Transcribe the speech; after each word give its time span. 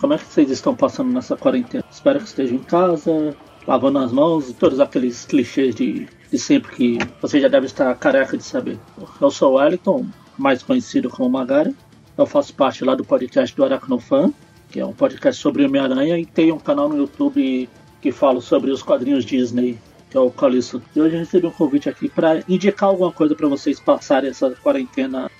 como 0.00 0.14
é 0.14 0.18
que 0.18 0.24
vocês 0.24 0.50
estão 0.50 0.74
passando 0.74 1.12
nessa 1.12 1.36
quarentena? 1.36 1.84
Espero 1.90 2.18
que 2.18 2.26
estejam 2.26 2.56
em 2.56 2.62
casa, 2.62 3.36
lavando 3.66 3.98
as 3.98 4.10
mãos 4.10 4.48
e 4.48 4.54
todos 4.54 4.80
aqueles 4.80 5.26
clichês 5.26 5.74
de, 5.74 6.08
de 6.30 6.38
sempre 6.38 6.74
que 6.74 6.98
você 7.20 7.38
já 7.38 7.48
deve 7.48 7.66
estar 7.66 7.94
careca 7.96 8.36
de 8.36 8.42
saber. 8.42 8.78
Eu 9.20 9.30
sou 9.30 9.52
o 9.52 9.56
Wellington, 9.56 10.06
mais 10.38 10.62
conhecido 10.62 11.10
como 11.10 11.28
Magari. 11.28 11.76
Eu 12.16 12.24
faço 12.24 12.54
parte 12.54 12.82
lá 12.82 12.94
do 12.94 13.04
podcast 13.04 13.54
do 13.54 13.62
Aracnofan, 13.62 14.32
que 14.70 14.80
é 14.80 14.86
um 14.86 14.94
podcast 14.94 15.40
sobre 15.40 15.66
Homem-Aranha, 15.66 16.18
e 16.18 16.24
tem 16.24 16.50
um 16.50 16.58
canal 16.58 16.88
no 16.88 16.96
YouTube 16.96 17.68
que 18.00 18.10
fala 18.10 18.40
sobre 18.40 18.70
os 18.70 18.82
quadrinhos 18.82 19.24
Disney 19.24 19.78
que 20.10 20.16
é 20.16 20.20
o 20.20 20.30
Calisto. 20.30 20.82
E 20.94 21.00
hoje 21.00 21.14
eu 21.14 21.20
recebi 21.20 21.46
um 21.46 21.52
convite 21.52 21.88
aqui 21.88 22.08
para 22.08 22.42
indicar 22.48 22.88
alguma 22.88 23.12
coisa 23.12 23.34
para 23.34 23.46
vocês 23.46 23.78
passarem 23.78 24.30
essa 24.30 24.50
quarentena 24.50 25.30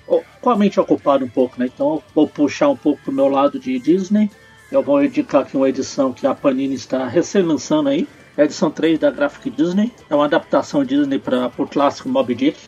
com 0.40 0.50
a 0.50 0.56
mente 0.56 0.78
ocupada 0.78 1.24
um 1.24 1.28
pouco, 1.28 1.58
né? 1.58 1.66
Então 1.66 1.94
eu 1.94 2.02
vou 2.14 2.28
puxar 2.28 2.68
um 2.68 2.76
pouco 2.76 3.02
pro 3.02 3.12
meu 3.12 3.26
lado 3.26 3.58
de 3.58 3.78
Disney. 3.80 4.30
Eu 4.70 4.82
vou 4.82 5.02
indicar 5.02 5.42
aqui 5.42 5.56
uma 5.56 5.68
edição 5.68 6.12
que 6.12 6.26
a 6.26 6.34
Panini 6.34 6.74
está 6.74 7.06
recém-lançando 7.06 7.88
aí. 7.88 8.08
É 8.36 8.42
a 8.42 8.44
edição 8.44 8.70
3 8.70 8.98
da 8.98 9.10
Graphic 9.10 9.50
Disney. 9.50 9.92
É 10.08 10.14
uma 10.14 10.26
adaptação 10.26 10.84
Disney 10.84 11.18
para 11.18 11.50
o 11.58 11.66
clássico 11.66 12.08
Moby 12.08 12.34
Dick. 12.34 12.58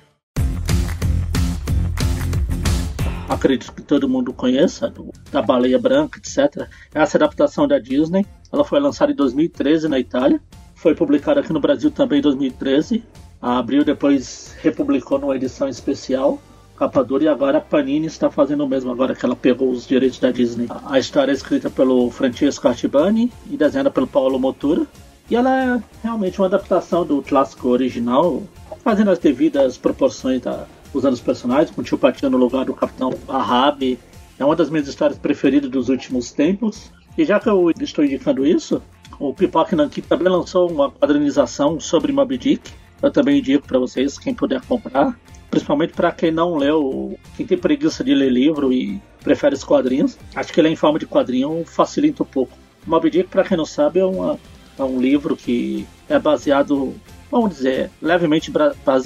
acredito 3.29 3.73
que 3.73 3.83
todo 3.83 4.09
mundo 4.09 4.33
conheça, 4.33 4.91
do, 4.91 5.11
da 5.33 5.41
Baleia 5.41 5.79
Branca, 5.79 6.19
etc. 6.19 6.69
Essa 6.95 7.17
adaptação 7.17 7.67
da 7.67 7.79
Disney, 7.79 8.27
ela 8.53 8.63
foi 8.63 8.79
lançada 8.79 9.11
em 9.11 9.17
2013 9.17 9.89
na 9.89 9.99
Itália 9.99 10.41
foi 10.83 10.97
publicado 10.97 11.39
aqui 11.39 11.53
no 11.53 11.61
Brasil 11.61 11.93
também 11.93 12.19
em 12.19 12.23
2013. 12.23 13.05
A 13.41 13.59
Abril 13.59 13.85
depois 13.85 14.57
republicou 14.61 15.17
numa 15.17 15.37
edição 15.37 15.69
especial, 15.69 16.43
capa 16.83 17.05
dura, 17.05 17.25
e 17.25 17.29
agora 17.29 17.59
a 17.59 17.61
Panini 17.61 18.07
está 18.07 18.29
fazendo 18.29 18.65
o 18.65 18.69
mesmo, 18.69 18.91
agora 18.91 19.15
que 19.15 19.25
ela 19.25 19.37
pegou 19.37 19.71
os 19.71 19.87
direitos 19.87 20.19
da 20.19 20.33
Disney. 20.33 20.67
A 20.87 20.99
história 20.99 21.31
é 21.31 21.35
escrita 21.35 21.71
pelo 21.71 22.11
Francesco 22.11 22.67
Artibani 22.67 23.33
e 23.49 23.57
desenhada 23.57 23.91
pelo 23.91 24.07
Paulo 24.07 24.39
Motura. 24.39 24.85
E 25.31 25.37
ela 25.37 25.77
é 25.77 25.83
realmente 26.03 26.41
uma 26.41 26.49
adaptação 26.49 27.07
do 27.07 27.23
clássico 27.23 27.69
original, 27.69 28.43
fazendo 28.83 29.13
as 29.13 29.21
devidas 29.21 29.79
proporções 29.79 30.41
da, 30.41 30.67
usando 30.93 31.13
os 31.13 31.21
personagens, 31.21 31.71
com 31.71 31.83
o 31.83 31.85
tio 31.85 31.97
Patinho 31.97 32.33
no 32.33 32.37
lugar 32.37 32.65
do 32.65 32.75
Capitão 32.75 33.15
Ahab. 33.29 33.99
É 34.37 34.45
uma 34.45 34.57
das 34.57 34.69
minhas 34.69 34.89
histórias 34.89 35.17
preferidas 35.17 35.71
dos 35.71 35.89
últimos 35.89 36.33
tempos. 36.33 36.91
E 37.17 37.25
já 37.25 37.39
que 37.39 37.49
eu 37.49 37.71
estou 37.81 38.05
indicando 38.05 38.45
isso, 38.45 38.83
o 39.21 39.33
Pipoca 39.33 39.77
Nankin 39.77 40.01
também 40.01 40.29
lançou 40.29 40.69
uma 40.69 40.91
quadrinização 40.91 41.79
sobre 41.79 42.11
Moby 42.11 42.39
Dick. 42.39 42.73
Eu 43.01 43.13
também 43.13 43.39
indico 43.39 43.69
para 43.69 43.79
vocês, 43.79 44.19
quem 44.19 44.35
puder 44.35 44.61
comprar. 44.63 45.17
Principalmente 45.53 45.93
para 45.93 46.11
quem 46.11 46.31
não 46.31 46.57
leu, 46.57 47.15
quem 47.37 47.45
tem 47.45 47.59
preguiça 47.59 48.03
de 48.03 48.15
ler 48.15 48.33
livro 48.33 48.73
e 48.73 48.99
prefere 49.23 49.55
os 49.55 49.63
quadrinhos. 49.63 50.17
Acho 50.35 50.51
que 50.51 50.59
ele 50.59 50.69
é 50.69 50.71
em 50.71 50.77
forma 50.77 50.99
de 50.99 51.05
quadrinho 51.05 51.63
facilita 51.67 52.23
um 52.23 52.27
pouco. 52.27 52.57
Moby 52.87 53.11
Dick, 53.11 53.29
para 53.29 53.45
quem 53.45 53.59
não 53.59 53.67
sabe, 53.67 54.01
é, 54.01 54.05
uma, 54.07 54.39
é, 54.79 54.83
um 54.83 54.99
livro 54.99 55.37
que 55.37 55.87
é 56.09 56.19
baseado, 56.19 56.95
vamos 57.31 57.51
dizer, 57.51 57.91
levemente 58.01 58.51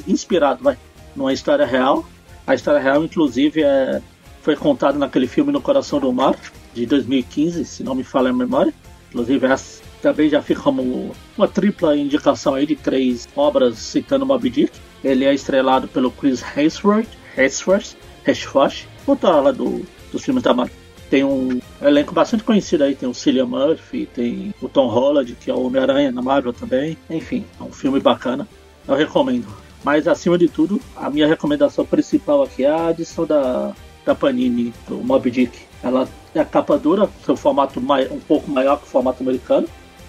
inspirado 0.07 0.63
vai, 0.63 0.79
numa 1.17 1.33
história 1.33 1.67
real. 1.67 2.07
A 2.47 2.55
história 2.55 2.81
real, 2.81 3.03
inclusive, 3.03 3.65
é, 3.65 4.01
foi 4.41 4.55
contada 4.55 4.97
naquele 4.97 5.27
filme 5.27 5.51
No 5.51 5.61
Coração 5.61 5.99
do 5.99 6.13
Mar, 6.13 6.37
de 6.73 6.87
2015, 6.87 7.65
se 7.65 7.83
não 7.83 7.97
me 7.97 8.05
falha 8.05 8.31
a 8.31 8.33
memória. 8.33 8.73
Inclusive, 9.09 9.47
essa 9.49 9.83
também 10.01 10.29
já 10.29 10.41
fica 10.41 10.63
como 10.63 11.11
uma 11.37 11.49
tripla 11.49 11.97
indicação 11.97 12.55
aí 12.55 12.65
de 12.65 12.77
três 12.77 13.29
obras 13.35 13.79
citando 13.79 14.25
Moby 14.25 14.51
Dick. 14.51 14.73
Ele 15.07 15.25
é 15.25 15.33
estrelado 15.33 15.87
pelo 15.87 16.11
Chris 16.11 16.43
Hemsworth, 16.57 17.07
Hemsworth, 17.39 17.95
Hemsworth, 18.27 18.89
autor 19.07 19.41
lá 19.41 19.53
do, 19.53 19.87
dos 20.11 20.25
filmes 20.25 20.43
da 20.43 20.53
Marvel. 20.53 20.75
Tem 21.09 21.23
um 21.23 21.61
elenco 21.81 22.13
bastante 22.13 22.43
conhecido 22.43 22.83
aí, 22.83 22.97
tem 22.97 23.09
o 23.09 23.15
Cillian 23.15 23.47
Murphy, 23.47 24.07
tem 24.07 24.53
o 24.61 24.69
Tom 24.69 24.89
Holland, 24.89 25.37
que 25.41 25.49
é 25.49 25.55
o 25.55 25.65
Homem-Aranha 25.65 26.11
na 26.11 26.21
Marvel 26.21 26.53
também. 26.53 26.99
Enfim, 27.09 27.45
é 27.61 27.63
um 27.63 27.71
filme 27.71 28.01
bacana, 28.01 28.49
eu 28.89 28.97
recomendo. 28.97 29.47
Mas 29.85 30.09
acima 30.09 30.37
de 30.37 30.49
tudo, 30.49 30.81
a 30.97 31.09
minha 31.09 31.29
recomendação 31.29 31.87
principal 31.87 32.43
aqui 32.43 32.65
é 32.65 32.71
a 32.71 32.91
edição 32.91 33.25
da, 33.25 33.73
da 34.05 34.13
Panini, 34.13 34.75
do 34.89 34.97
Moby 34.97 35.31
Dick. 35.31 35.57
Ela 35.85 36.09
é 36.35 36.41
a 36.41 36.45
capa 36.45 36.77
dura, 36.77 37.09
seu 37.25 37.37
formato 37.37 37.79
um 37.79 38.21
pouco 38.27 38.51
maior 38.51 38.79
que 38.79 38.87
o 38.87 38.89
formato 38.89 39.23
americano. 39.23 39.69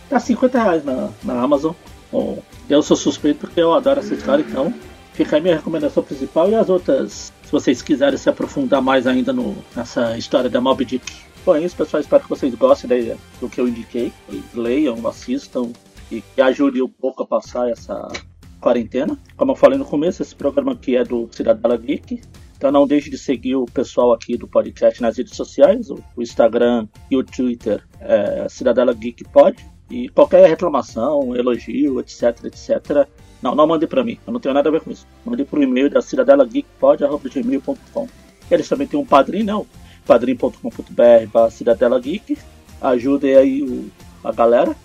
Tá 0.10 0.20
50 0.20 0.60
reais 0.60 0.84
na, 0.84 1.10
na 1.24 1.40
Amazon. 1.40 1.74
Bom, 2.12 2.42
eu 2.68 2.82
sou 2.82 2.98
suspeito 2.98 3.42
porque 3.42 3.62
eu 3.62 3.76
adoro 3.76 4.00
essa 4.00 4.16
história, 4.16 4.44
então 4.48 4.74
fica 5.18 5.36
aí 5.36 5.42
minha 5.42 5.56
recomendação 5.56 6.04
principal 6.04 6.48
e 6.48 6.54
as 6.54 6.70
outras, 6.70 7.34
se 7.44 7.52
vocês 7.52 7.82
quiserem 7.82 8.18
se 8.18 8.30
aprofundar 8.30 8.84
mais 8.84 9.08
ainda 9.08 9.34
no, 9.34 9.58
nessa 9.76 10.16
história 10.16 10.48
da 10.48 10.62
Moby 10.62 10.86
Dick. 10.86 11.12
Bom, 11.44 11.56
é 11.56 11.64
isso, 11.64 11.76
pessoal. 11.76 12.00
Espero 12.00 12.22
que 12.22 12.30
vocês 12.30 12.54
gostem 12.54 13.18
do 13.42 13.50
que 13.50 13.60
eu 13.60 13.68
indiquei. 13.68 14.14
Leiam, 14.54 15.08
assistam 15.08 15.72
e 16.12 16.22
que 16.22 16.40
ajude 16.40 16.84
um 16.84 16.88
pouco 16.88 17.24
a 17.24 17.26
passar 17.26 17.68
essa 17.68 18.08
quarentena. 18.62 19.18
Como 19.36 19.54
eu 19.54 19.56
falei 19.56 19.80
no 19.80 19.86
começo, 19.86 20.22
esse 20.22 20.36
programa 20.36 20.74
aqui 20.74 20.96
é 20.96 21.04
do 21.04 21.28
Cidadela 21.32 21.78
Geek. 21.78 22.22
Então 22.56 22.72
não 22.72 22.86
deixe 22.86 23.10
de 23.10 23.18
seguir 23.18 23.56
o 23.56 23.66
pessoal 23.66 24.14
aqui 24.14 24.38
do 24.38 24.48
podcast 24.48 25.02
nas 25.02 25.18
redes 25.18 25.36
sociais, 25.36 25.90
o, 25.90 26.00
Instagram 26.18 26.88
e 27.10 27.18
o 27.18 27.24
Twitter 27.24 27.84
é 28.00 28.48
Cidadela 28.50 28.94
Geek 28.94 29.24
Pod. 29.26 29.58
E 29.90 30.10
qualquer 30.10 30.50
reclamação, 30.50 31.34
elogio, 31.36 32.00
etc, 32.00 32.46
etc. 32.46 33.08
Não, 33.42 33.56
não 33.56 33.66
mande 33.68 33.88
para 33.88 34.04
mim, 34.04 34.20
eu 34.26 34.34
não 34.34 34.40
tenho 34.40 34.54
nada 34.54 34.70
a 34.70 34.72
ver 34.72 34.82
com 34.82 34.92
isso. 34.92 35.08
Mande 35.26 35.44
pro 35.46 35.64
e-mail 35.64 35.90
da 35.90 36.02
cidadelageekpod.gmail.com 36.02 38.08
Eles 38.50 38.68
também 38.68 38.88
têm 38.88 39.00
um 39.00 39.06
padrinho, 39.06 39.46
não? 39.46 39.66
padrim.com.br 40.08 41.50
Cidadela 41.52 42.00
Geek. 42.00 42.38
Ajudem 42.82 43.36
aí 43.36 43.62
o, 43.62 43.92
a 44.24 44.32
galera. 44.32 44.76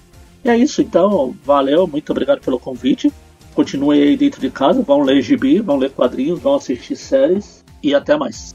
E 0.44 0.50
é 0.50 0.56
isso, 0.56 0.82
então, 0.82 1.34
valeu, 1.44 1.86
muito 1.86 2.10
obrigado 2.10 2.40
pelo 2.40 2.58
convite. 2.58 3.12
Continuem 3.54 4.02
aí 4.02 4.16
dentro 4.16 4.40
de 4.40 4.50
casa, 4.50 4.82
vão 4.82 5.02
ler 5.02 5.22
gibi, 5.22 5.60
vão 5.60 5.76
ler 5.76 5.90
quadrinhos, 5.90 6.40
vão 6.40 6.56
assistir 6.56 6.96
séries 6.96 7.64
e 7.82 7.94
até 7.94 8.16
mais. 8.16 8.54